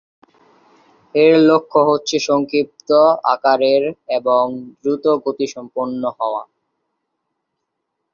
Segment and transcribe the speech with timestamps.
[1.15, 2.89] এর লক্ষ্য হচ্ছে সংক্ষিপ্ত
[3.33, 3.83] আকারের
[4.17, 4.43] এবং
[4.81, 6.43] দ্রুতগতিসম্পন্ন হওয়া।